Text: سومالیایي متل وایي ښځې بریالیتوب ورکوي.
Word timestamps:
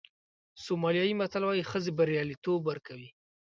سومالیایي 0.63 1.13
متل 1.19 1.43
وایي 1.45 1.69
ښځې 1.71 1.91
بریالیتوب 1.97 2.61
ورکوي. 2.65 3.09